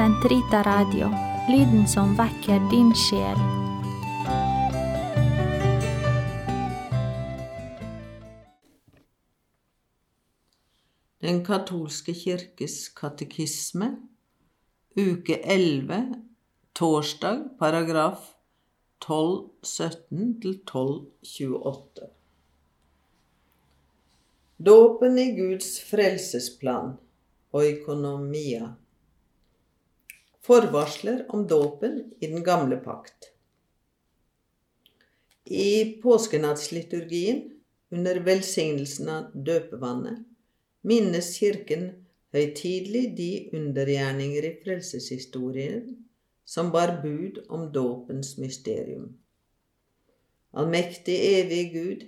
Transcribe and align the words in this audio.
Sentrita 0.00 0.62
Radio, 0.62 1.10
lyden 1.48 1.82
som 1.88 2.14
vekker 2.16 2.62
din 2.70 2.88
sjel. 2.96 3.36
Den 11.20 11.42
katolske 11.44 12.16
kirkes 12.16 12.78
katekisme, 12.96 13.90
uke 14.96 15.36
11, 15.44 16.00
torsdag, 16.72 17.44
paragraf 17.60 18.32
1217 19.04 20.36
til 20.40 20.60
1228. 20.64 22.12
Dåpen 24.56 25.24
i 25.28 25.32
Guds 25.36 25.74
frelsesplan 25.92 26.94
og 27.52 27.74
økonomia. 27.76 28.78
Forvarsler 30.50 31.26
om 31.28 31.46
dåpen 31.46 32.12
i 32.18 32.26
den 32.26 32.42
gamle 32.42 32.76
pakt. 32.76 33.30
I 35.44 35.84
påskenattsliturgien, 36.02 37.44
under 37.90 38.18
velsignelsen 38.26 39.08
av 39.08 39.28
døpevannet, 39.46 40.24
minnes 40.82 41.28
Kirken 41.38 41.86
høytidelig 42.34 43.04
de 43.22 43.30
undergjerninger 43.60 44.50
i 44.50 44.52
frelseshistorien 44.64 45.86
som 46.42 46.74
bar 46.74 46.96
bud 47.06 47.38
om 47.46 47.70
dåpens 47.70 48.34
mysterium. 48.42 49.06
Allmektig 50.50 51.20
evig 51.30 51.64
Gud, 51.78 52.06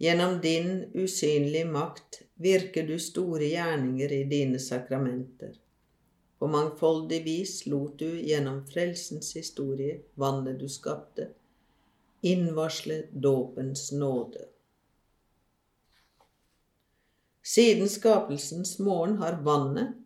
gjennom 0.00 0.40
din 0.40 0.86
usynlige 0.96 1.68
makt 1.68 2.22
virker 2.40 2.88
du 2.88 2.96
store 2.96 3.52
gjerninger 3.52 4.20
i 4.22 4.24
dine 4.36 4.56
sakramenter. 4.56 5.52
På 6.38 6.46
mangfoldig 6.46 7.24
vis 7.24 7.66
lot 7.66 7.98
du 7.98 8.20
gjennom 8.20 8.60
frelsens 8.66 9.32
historie, 9.36 10.00
vannet 10.14 10.60
du 10.60 10.68
skapte, 10.70 11.28
innvarsle 12.20 13.02
dåpens 13.12 13.92
nåde. 13.92 14.46
Siden 17.42 17.88
skapelsens 17.88 18.78
morgen 18.78 19.16
har 19.18 19.40
vannet, 19.42 19.96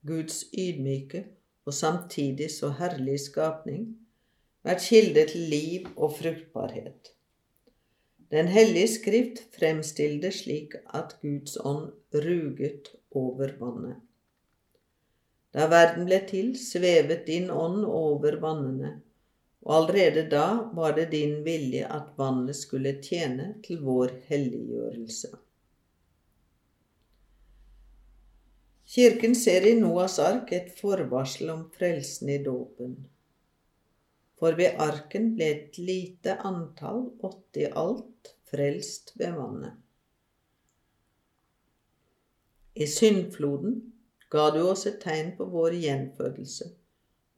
Guds 0.00 0.44
ydmyke 0.52 1.24
og 1.64 1.74
samtidig 1.74 2.50
så 2.52 2.70
herlig 2.78 3.18
skapning, 3.20 3.86
vært 4.64 4.84
kilde 4.84 5.24
til 5.32 5.48
liv 5.52 5.88
og 5.96 6.16
fruktbarhet. 6.18 7.12
Den 8.32 8.48
hellige 8.48 8.88
skrift 8.88 9.42
fremstiller 9.56 10.20
det 10.26 10.32
slik 10.36 10.76
at 10.96 11.16
Guds 11.22 11.56
ånd 11.60 11.92
ruget 12.14 12.92
over 13.10 13.52
vannet. 13.60 14.00
Da 15.54 15.68
verden 15.70 16.08
ble 16.08 16.18
til, 16.26 16.54
svevet 16.58 17.26
din 17.28 17.46
ånd 17.50 17.84
over 17.86 18.40
vannene, 18.42 18.96
og 19.62 19.76
allerede 19.76 20.26
da 20.32 20.48
var 20.74 20.96
det 20.96 21.12
din 21.12 21.38
vilje 21.46 21.86
at 21.86 22.10
vannet 22.18 22.58
skulle 22.58 22.96
tjene 23.04 23.52
til 23.62 23.84
vår 23.86 24.16
helliggjørelse. 24.26 25.30
Kirken 28.94 29.38
ser 29.38 29.64
i 29.66 29.76
Noas 29.78 30.18
ark 30.22 30.52
et 30.52 30.74
forvarsel 30.78 31.54
om 31.54 31.64
frelsen 31.78 32.34
i 32.34 32.42
dåpen. 32.42 32.98
For 34.38 34.58
ved 34.58 34.76
arken 34.82 35.32
ble 35.38 35.48
et 35.54 35.78
lite 35.78 36.34
antall, 36.44 37.08
åtte 37.24 37.62
i 37.62 37.70
alt, 37.70 38.34
frelst 38.50 39.14
ved 39.16 39.38
vannet. 39.38 39.78
I 42.74 42.86
syndfloden 42.90 43.93
ga 44.34 44.48
du 44.50 44.64
oss 44.66 44.86
et 44.90 44.98
tegn 45.02 45.36
på 45.38 45.46
vår 45.46 45.76
gjenfødelse, 45.78 46.72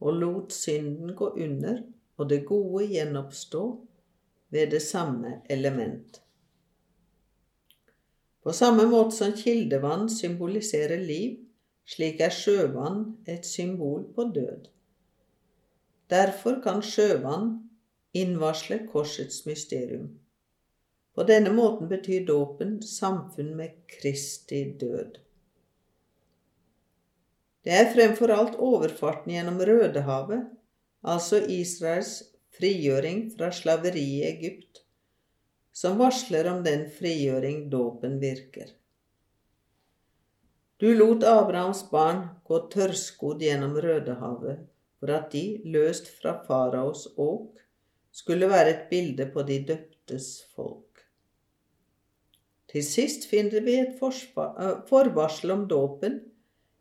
og 0.01 0.21
lot 0.21 0.53
synden 0.53 1.13
gå 1.17 1.29
under 1.37 1.83
og 2.17 2.29
det 2.29 2.45
gode 2.45 2.87
gjenoppstå 2.89 3.65
ved 4.49 4.71
det 4.71 4.81
samme 4.81 5.41
element. 5.49 6.21
På 8.41 8.53
samme 8.53 8.87
måte 8.89 9.15
som 9.15 9.35
kildevann 9.37 10.07
symboliserer 10.09 11.03
liv, 11.03 11.35
slik 11.85 12.21
er 12.23 12.33
sjøvann 12.33 13.03
et 13.27 13.45
symbol 13.45 14.07
på 14.15 14.29
død. 14.35 14.69
Derfor 16.09 16.61
kan 16.63 16.81
sjøvann 16.81 17.51
innvarsle 18.15 18.79
korsets 18.91 19.45
mysterium. 19.45 20.09
På 21.13 21.25
denne 21.27 21.53
måten 21.53 21.89
betyr 21.91 22.25
dåpen 22.25 22.79
samfunn 22.81 23.53
med 23.59 23.75
Kristi 23.99 24.63
død. 24.79 25.19
Det 27.67 27.75
er 27.75 27.89
fremfor 27.91 28.31
alt 28.31 28.53
overfarten 28.63 29.33
gjennom 29.33 29.57
Rødehavet, 29.59 30.45
altså 31.03 31.41
Israels 31.51 32.21
frigjøring 32.55 33.25
fra 33.33 33.49
slaveri 33.51 34.03
i 34.21 34.21
Egypt, 34.23 34.85
som 35.75 35.97
varsler 35.99 36.47
om 36.47 36.61
den 36.63 36.85
frigjøring 36.95 37.65
dåpen 37.73 38.21
virker. 38.21 38.69
Du 40.79 40.87
lot 40.95 41.25
Abrahams 41.27 41.81
barn 41.91 42.23
gå 42.47 42.61
tørrskodd 42.71 43.43
gjennom 43.43 43.75
Rødehavet 43.83 44.63
for 45.01 45.11
at 45.17 45.27
de, 45.35 45.59
løst 45.67 46.07
fra 46.21 46.37
faraos 46.47 47.03
åk, 47.19 47.59
skulle 48.15 48.47
være 48.47 48.77
et 48.77 48.87
bilde 48.93 49.27
på 49.35 49.43
de 49.43 49.59
døptes 49.73 50.29
folk. 50.55 51.03
Til 52.71 52.87
sist 52.87 53.27
finner 53.27 53.59
vi 53.67 53.75
et 53.83 53.99
forvarsel 53.99 55.57
om 55.59 55.67
dåpen 55.67 56.21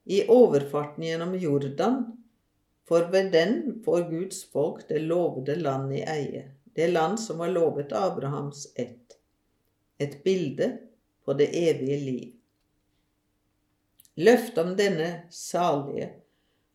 i 0.07 0.23
overfarten 0.31 1.05
gjennom 1.05 1.35
Jordan, 1.39 2.05
for 2.87 3.11
ved 3.11 3.33
den 3.35 3.83
får 3.85 4.07
Guds 4.11 4.45
folk 4.51 4.87
det 4.89 5.03
lovede 5.03 5.59
land 5.59 5.91
i 5.95 6.05
eie 6.07 6.45
det 6.77 6.89
land 6.89 7.21
som 7.21 7.39
var 7.39 7.49
lovet 7.49 7.93
Abrahams 7.93 8.67
ett, 8.75 9.19
et 9.99 10.25
bilde 10.25 10.79
på 11.25 11.33
det 11.33 11.47
evige 11.57 11.97
liv. 12.01 12.33
Løftet 14.15 14.59
om 14.61 14.75
denne 14.77 15.09
salige 15.33 16.11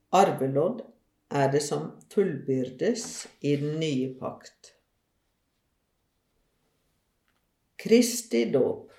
arvelodd 0.09 0.81
er 1.29 1.51
det 1.53 1.61
som 1.61 1.91
fullbyrdes 2.09 3.05
i 3.45 3.53
den 3.61 3.77
nye 3.81 4.09
pakt. 4.17 4.73
Kristi 7.77 8.47
dåp. 8.53 8.90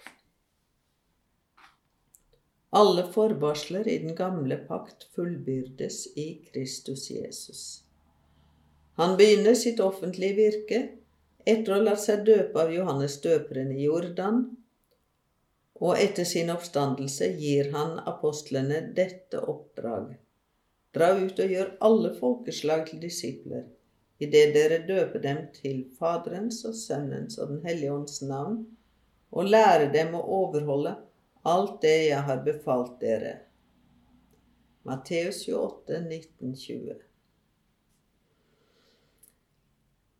Alle 2.73 3.03
forvarsler 3.13 3.89
i 3.89 3.99
den 4.01 4.15
gamle 4.17 4.57
pakt 4.57 5.05
fullbyrdes 5.15 6.07
i 6.17 6.27
Kristus 6.53 7.11
Jesus. 7.11 7.83
Han 8.97 9.17
begynner 9.17 9.55
sitt 9.55 9.81
offentlige 9.81 10.39
virke 10.39 10.79
etter 11.45 11.73
å 11.73 11.77
ha 11.77 11.85
latt 11.91 12.01
seg 12.01 12.25
døpe 12.25 12.63
av 12.63 12.73
Johannes 12.73 13.19
døperen 13.21 13.75
i 13.77 13.85
Jordan, 13.85 14.41
og 15.85 16.01
etter 16.01 16.25
sin 16.29 16.49
oppstandelse 16.55 17.29
gir 17.43 17.69
han 17.75 17.99
apostlene 18.09 18.81
dette 18.97 19.45
oppdrag. 19.53 20.13
Dra 20.97 21.13
ut 21.19 21.45
og 21.45 21.55
gjør 21.57 21.77
alle 21.85 22.17
folkeslag 22.17 22.89
til 22.89 23.05
disipler, 23.05 23.69
idet 24.17 24.53
dere 24.57 24.81
døper 24.89 25.21
dem 25.21 25.45
til 25.61 25.85
Faderens 26.01 26.65
og 26.69 26.77
Sønnens 26.79 27.37
og 27.37 27.53
Den 27.53 27.65
hellige 27.69 28.01
ånds 28.01 28.21
navn, 28.25 28.63
og 29.29 29.53
lære 29.53 29.93
dem 29.93 30.17
å 30.17 30.25
overholde 30.41 30.97
alt 31.43 31.81
det 31.83 31.97
jeg 32.09 32.27
har 32.29 32.43
befalt 32.45 33.01
dere. 33.01 33.33
Matteus 34.87 35.45
28, 35.49 36.01
19, 36.01 36.55
20. 36.57 37.01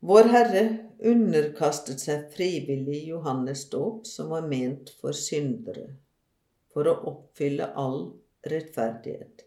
Vår 0.03 0.31
Herre 0.35 0.63
underkastet 0.99 2.03
seg 2.03 2.27
frivillig 2.35 3.05
Johannes 3.09 3.69
dåp, 3.71 4.07
som 4.07 4.33
var 4.35 4.47
ment 4.51 4.91
for 4.99 5.15
syndere, 5.15 5.93
for 6.75 6.91
å 6.91 6.99
oppfylle 7.11 7.69
all 7.79 8.05
rettferdighet. 8.51 9.47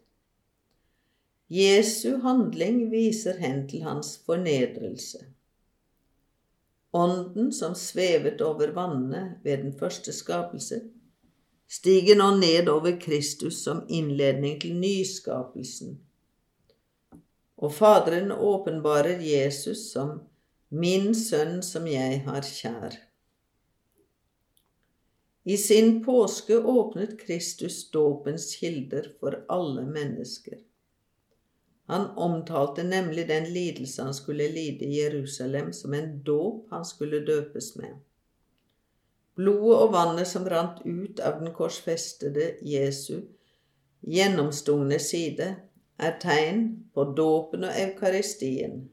Jesu 1.52 2.16
handling 2.24 2.86
viser 2.90 3.36
hen 3.38 3.66
til 3.68 3.84
hans 3.86 4.16
fornedrelse. 4.26 5.26
Ånden 6.96 7.52
som 7.52 7.76
svevet 7.76 8.40
over 8.40 8.72
vannene 8.74 9.36
ved 9.44 9.60
den 9.62 9.74
første 9.76 10.12
skapelse, 10.16 10.80
stiger 11.68 12.16
nå 12.16 12.30
ned 12.36 12.68
over 12.68 13.00
Kristus 13.00 13.62
som 13.64 13.84
innledning 13.88 14.60
til 14.60 14.76
nyskapelsen. 14.78 15.98
Og 17.56 17.74
Faderen 17.74 18.32
åpenbarer 18.32 19.22
Jesus 19.24 19.90
som 19.92 20.20
min 20.68 21.14
sønn 21.14 21.62
som 21.64 21.86
jeg 21.88 22.22
har 22.26 22.44
kjær. 22.44 23.00
I 25.46 25.56
sin 25.56 26.00
påske 26.04 26.58
åpnet 26.58 27.20
Kristus 27.20 27.84
dåpens 27.90 28.48
kilder 28.58 29.12
for 29.20 29.44
alle 29.48 29.84
mennesker. 29.86 30.58
Han 31.86 32.08
omtalte 32.18 32.82
nemlig 32.82 33.28
den 33.28 33.46
lidelse 33.54 34.02
han 34.02 34.14
skulle 34.14 34.48
lide 34.50 34.84
i 34.84 34.98
Jerusalem, 34.98 35.72
som 35.72 35.94
en 35.94 36.22
dåp 36.26 36.66
han 36.70 36.84
skulle 36.84 37.22
døpes 37.26 37.76
med. 37.76 37.94
Blodet 39.36 39.80
og 39.84 39.92
vannet 39.92 40.28
som 40.28 40.46
rant 40.48 40.78
ut 40.84 41.20
av 41.20 41.40
den 41.42 41.52
korsfestede 41.56 42.54
Jesu 42.64 43.26
gjennomstungne 44.06 44.98
side, 45.02 45.48
er 45.96 46.18
tegn 46.20 46.66
på 46.94 47.04
dåpen 47.16 47.64
og 47.64 47.78
eukaristien, 47.80 48.84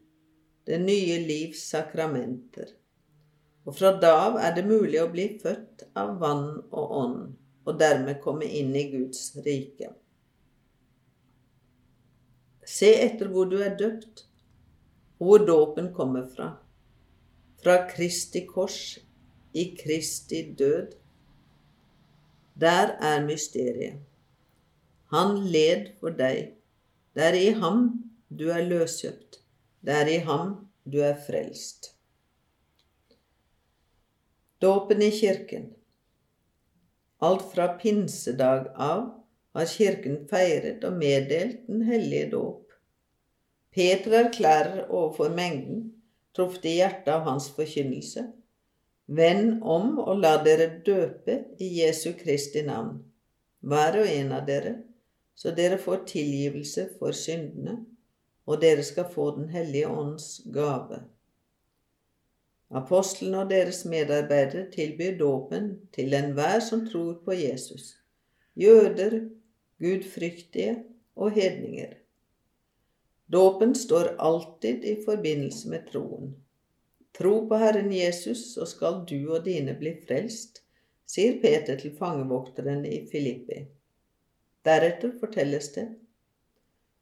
det 0.67 0.79
nye 0.79 1.19
livs 1.27 1.65
sakramenter. 1.73 2.71
Og 3.67 3.75
fra 3.75 3.93
da 3.99 4.13
av 4.25 4.37
er 4.39 4.55
det 4.55 4.65
mulig 4.67 4.99
å 5.01 5.09
bli 5.11 5.27
født 5.39 5.85
av 5.99 6.15
vann 6.21 6.47
og 6.71 6.95
ånd, 6.99 7.19
og 7.63 7.79
dermed 7.79 8.21
komme 8.23 8.47
inn 8.47 8.73
i 8.75 8.87
Guds 8.91 9.31
rike. 9.45 9.91
Se 12.63 12.89
etter 13.03 13.29
hvor 13.31 13.47
du 13.51 13.57
er 13.63 13.75
døpt, 13.79 14.25
og 15.19 15.27
hvor 15.27 15.47
dåpen 15.47 15.91
kommer 15.95 16.27
fra. 16.31 16.49
Fra 17.63 17.77
Kristi 17.87 18.45
kors, 18.47 18.97
i 19.53 19.65
Kristi 19.79 20.41
død. 20.59 20.95
Der 22.59 22.97
er 23.01 23.25
mysteriet. 23.25 24.01
Han 25.13 25.38
led 25.53 25.94
for 26.00 26.09
deg. 26.09 26.53
Det 27.13 27.23
er 27.23 27.38
i 27.38 27.50
ham 27.61 27.85
du 28.29 28.47
er 28.50 28.65
løskjøpt. 28.65 29.39
Det 29.85 29.94
er 29.94 30.09
i 30.09 30.19
ham 30.25 30.55
du 30.85 31.00
er 31.05 31.17
frelst. 31.27 31.94
Dåpen 34.61 35.01
i 35.01 35.11
kirken. 35.11 35.73
Alt 37.21 37.45
fra 37.53 37.67
pinsedag 37.79 38.71
av 38.75 39.03
har 39.53 39.69
Kirken 39.69 40.23
feiret 40.29 40.83
og 40.88 40.97
meddelt 40.97 41.67
den 41.67 41.83
hellige 41.88 42.29
dåp. 42.31 42.73
Peter 43.73 44.15
erklærer 44.23 44.88
overfor 44.88 45.33
mengden, 45.33 45.85
truffet 46.35 46.65
i 46.69 46.77
hjertet 46.79 47.11
av 47.13 47.27
hans 47.27 47.50
forkynnelse, 47.55 48.25
Vend 49.07 49.63
om 49.63 49.97
og 50.00 50.19
la 50.23 50.38
dere 50.44 50.69
døpe 50.85 51.35
i 51.59 51.67
Jesu 51.81 52.13
Kristi 52.19 52.61
navn, 52.63 53.01
hver 53.59 53.97
og 54.00 54.07
en 54.07 54.31
av 54.31 54.45
dere, 54.47 54.77
så 55.35 55.51
dere 55.51 55.79
får 55.81 56.05
tilgivelse 56.07 56.88
for 57.00 57.15
syndene, 57.17 57.81
og 58.47 58.61
dere 58.61 58.83
skal 58.83 59.09
få 59.11 59.31
Den 59.38 59.50
hellige 59.50 59.89
ånds 59.89 60.41
gave. 60.53 61.03
Apostlene 62.73 63.44
og 63.44 63.51
deres 63.51 63.83
medarbeidere 63.85 64.69
tilbyr 64.71 65.17
dåpen 65.19 65.67
til 65.94 66.13
enhver 66.17 66.59
som 66.63 66.88
tror 66.88 67.19
på 67.25 67.35
Jesus, 67.38 67.97
jøder, 68.55 69.19
gudfryktige 69.79 70.77
og 71.15 71.31
hedninger. 71.31 71.94
Dåpen 73.33 73.75
står 73.75 74.15
alltid 74.19 74.83
i 74.83 74.95
forbindelse 75.05 75.69
med 75.69 75.91
troen. 75.91 76.33
Tro 77.18 77.33
på 77.48 77.60
Herren 77.62 77.92
Jesus, 77.94 78.54
så 78.56 78.65
skal 78.65 79.04
du 79.10 79.18
og 79.36 79.44
dine 79.45 79.75
bli 79.77 79.94
frelst, 80.07 80.63
sier 81.06 81.38
Peter 81.42 81.77
til 81.77 81.94
fangevokteren 81.98 82.86
i 82.89 83.04
Filippi. 83.12 83.60
Deretter 84.65 85.13
fortelles 85.19 85.69
det, 85.75 85.88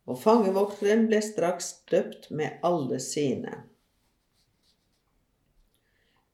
og 0.10 0.20
fangevokteren 0.20 1.06
ble 1.08 1.22
straks 1.24 1.72
døpt 1.92 2.32
med 2.36 2.60
alle 2.68 3.00
sine. 3.00 3.62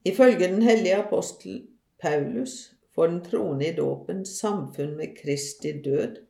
Ifølge 0.07 0.47
den 0.47 0.63
hellige 0.63 1.01
apostel 1.03 1.67
Paulus 2.01 2.71
får 2.95 3.11
den 3.11 3.21
troende 3.25 3.67
i 3.67 3.75
dåpen 3.75 4.25
samfunn 4.25 4.95
med 4.97 5.17
Kristi 5.19 5.75
død 5.83 6.23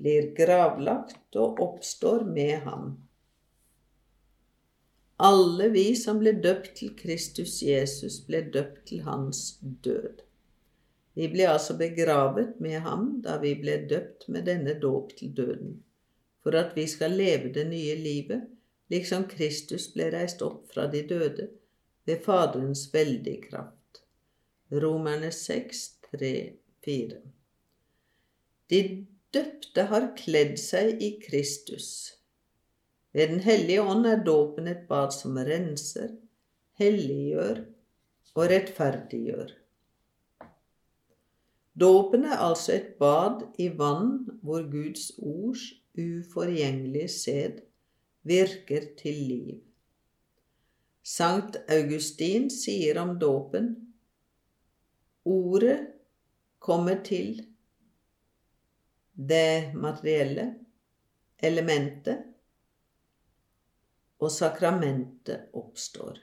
blir 0.00 0.30
gravlagt 0.36 1.36
og 1.36 1.60
oppstår 1.60 2.24
med 2.24 2.60
ham. 2.64 2.92
Alle 5.20 5.66
vi 5.68 5.90
som 6.00 6.16
ble 6.22 6.32
døpt 6.40 6.70
til 6.78 6.94
Kristus 6.96 7.58
Jesus, 7.60 8.22
ble 8.24 8.40
døpt 8.54 8.86
til 8.88 9.02
hans 9.04 9.58
død. 9.84 10.22
Vi 11.18 11.26
ble 11.28 11.48
altså 11.50 11.74
begravet 11.76 12.54
med 12.64 12.78
ham 12.86 13.18
da 13.24 13.34
vi 13.42 13.50
ble 13.60 13.74
døpt 13.90 14.30
med 14.32 14.46
denne 14.48 14.78
dåp 14.80 15.12
til 15.18 15.34
døden, 15.36 15.74
for 16.40 16.56
at 16.56 16.72
vi 16.76 16.86
skal 16.88 17.18
leve 17.20 17.50
det 17.52 17.66
nye 17.68 17.98
livet, 18.00 18.46
liksom 18.88 19.26
Kristus 19.28 19.90
ble 19.92 20.08
reist 20.14 20.40
opp 20.46 20.70
fra 20.72 20.86
de 20.88 21.02
døde 21.10 21.50
ved 22.08 22.24
Faderens 22.24 22.86
veldige 22.94 23.42
kraft. 23.50 24.00
Romerne 24.72 25.32
6, 25.36 25.82
3, 26.14 26.32
4. 26.84 27.20
De 28.70 28.80
døpte 29.34 29.84
har 29.92 30.08
kledd 30.16 30.56
seg 30.62 31.02
i 31.02 31.12
Kristus. 31.20 31.90
Ved 33.12 33.28
Den 33.28 33.40
hellige 33.40 33.82
ånd 33.82 34.06
er 34.06 34.22
dåpen 34.24 34.68
et 34.70 34.84
bad 34.88 35.10
som 35.14 35.36
renser, 35.36 36.12
helliggjør 36.78 37.64
og 38.36 38.44
rettferdiggjør. 38.52 39.50
Dåpen 41.80 42.24
er 42.24 42.42
altså 42.44 42.76
et 42.76 42.94
bad 43.00 43.42
i 43.58 43.68
vann 43.78 44.28
hvor 44.42 44.62
Guds 44.70 45.10
ords 45.18 45.64
uforgjengelige 45.98 47.08
sæd 47.08 47.60
virker 48.22 48.86
til 48.98 49.14
liv. 49.14 49.60
Sankt 51.02 51.56
Augustin 51.72 52.50
sier 52.52 53.00
om 53.00 53.16
dåpen 53.18 53.72
Ordet 55.24 55.78
kommer 56.58 57.02
til 57.04 57.42
det 59.16 59.74
materielle, 59.76 60.54
elementet, 61.42 62.29
og 64.20 64.30
sakramentet 64.30 65.48
oppstår. 65.56 66.20